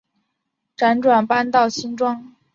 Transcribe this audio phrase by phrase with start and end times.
[0.75, 2.35] 辗转搬到新庄